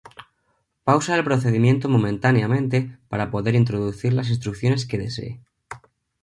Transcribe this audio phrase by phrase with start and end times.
[0.83, 5.41] Pausa el procedimiento momentáneamente para poder introducir las instrucciones que desee.